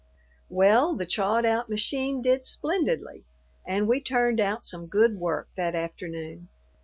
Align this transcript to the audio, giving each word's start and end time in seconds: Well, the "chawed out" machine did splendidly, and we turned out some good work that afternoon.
Well, 0.49 0.95
the 0.95 1.05
"chawed 1.05 1.45
out" 1.45 1.69
machine 1.69 2.23
did 2.23 2.47
splendidly, 2.47 3.23
and 3.67 3.87
we 3.87 4.01
turned 4.01 4.39
out 4.41 4.65
some 4.65 4.87
good 4.87 5.19
work 5.19 5.49
that 5.55 5.75
afternoon. 5.75 6.47